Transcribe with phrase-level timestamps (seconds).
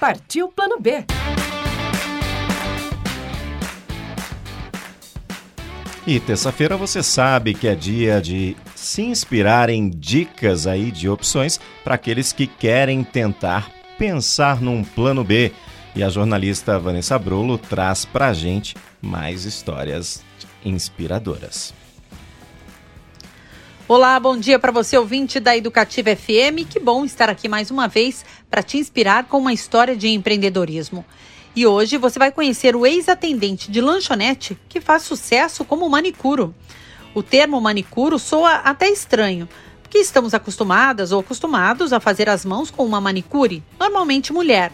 [0.00, 1.04] Partiu Plano B.
[6.06, 11.60] E terça-feira você sabe que é dia de se inspirar em dicas aí de opções
[11.84, 15.52] para aqueles que querem tentar pensar num plano B.
[15.94, 20.24] E a jornalista Vanessa Brulo traz para gente mais histórias
[20.64, 21.74] inspiradoras.
[23.92, 26.62] Olá, bom dia para você, ouvinte da Educativa FM.
[26.70, 31.04] Que bom estar aqui mais uma vez para te inspirar com uma história de empreendedorismo.
[31.56, 36.54] E hoje você vai conhecer o ex-atendente de lanchonete que faz sucesso como manicuro.
[37.16, 39.48] O termo manicuro soa até estranho,
[39.82, 44.70] porque estamos acostumadas ou acostumados a fazer as mãos com uma manicure, normalmente mulher.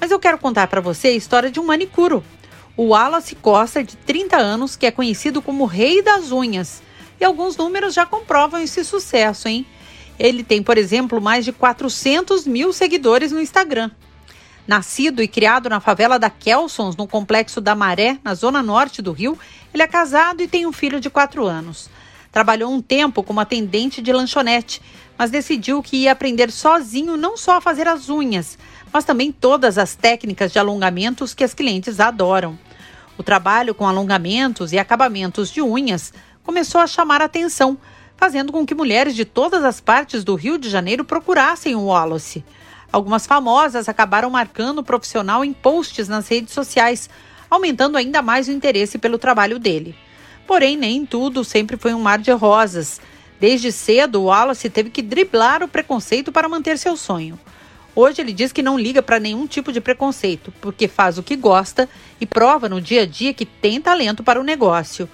[0.00, 2.20] Mas eu quero contar para você a história de um manicuro.
[2.76, 6.82] O Wallace Costa, de 30 anos, que é conhecido como Rei das Unhas
[7.20, 9.66] e alguns números já comprovam esse sucesso, hein?
[10.18, 13.90] Ele tem, por exemplo, mais de 400 mil seguidores no Instagram.
[14.66, 19.12] Nascido e criado na favela da Kelsons, no complexo da Maré, na zona norte do
[19.12, 19.38] Rio,
[19.72, 21.90] ele é casado e tem um filho de 4 anos.
[22.30, 24.80] Trabalhou um tempo como atendente de lanchonete,
[25.18, 28.56] mas decidiu que ia aprender sozinho não só a fazer as unhas,
[28.92, 32.58] mas também todas as técnicas de alongamentos que as clientes adoram.
[33.18, 37.78] O trabalho com alongamentos e acabamentos de unhas começou a chamar atenção,
[38.16, 42.44] fazendo com que mulheres de todas as partes do Rio de Janeiro procurassem o Wallace.
[42.92, 47.08] Algumas famosas acabaram marcando o profissional em posts nas redes sociais,
[47.48, 49.94] aumentando ainda mais o interesse pelo trabalho dele.
[50.46, 53.00] Porém, nem tudo sempre foi um mar de rosas.
[53.38, 57.38] Desde cedo, o Wallace teve que driblar o preconceito para manter seu sonho.
[57.94, 61.36] Hoje ele diz que não liga para nenhum tipo de preconceito, porque faz o que
[61.36, 61.88] gosta
[62.20, 65.08] e prova no dia a dia que tem talento para o negócio.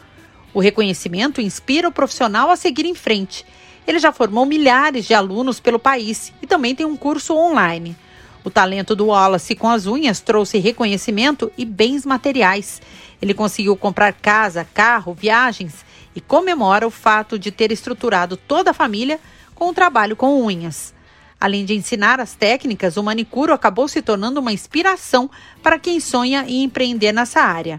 [0.57, 3.45] O reconhecimento inspira o profissional a seguir em frente.
[3.87, 7.95] Ele já formou milhares de alunos pelo país e também tem um curso online.
[8.43, 12.81] O talento do Wallace com as unhas trouxe reconhecimento e bens materiais.
[13.21, 15.84] Ele conseguiu comprar casa, carro, viagens
[16.15, 19.21] e comemora o fato de ter estruturado toda a família
[19.55, 20.94] com o trabalho com unhas.
[21.38, 25.31] Além de ensinar as técnicas, o manicuro acabou se tornando uma inspiração
[25.62, 27.78] para quem sonha em empreender nessa área.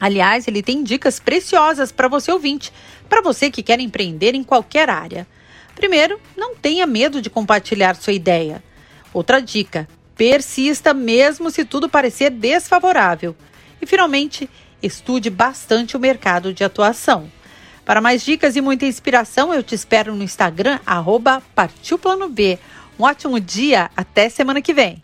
[0.00, 2.72] Aliás, ele tem dicas preciosas para você ouvinte,
[3.08, 5.26] para você que quer empreender em qualquer área.
[5.74, 8.62] Primeiro, não tenha medo de compartilhar sua ideia.
[9.12, 13.36] Outra dica: persista mesmo se tudo parecer desfavorável.
[13.80, 14.48] E finalmente,
[14.82, 17.30] estude bastante o mercado de atuação.
[17.84, 22.58] Para mais dicas e muita inspiração, eu te espero no Instagram, arroba Partiu Plano B.
[22.98, 25.02] Um ótimo dia, até semana que vem.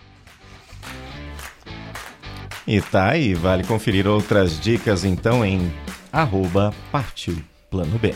[2.67, 5.73] E tá aí, vale conferir outras dicas então em
[6.13, 7.37] arroba Partiu
[7.71, 8.15] Plano B.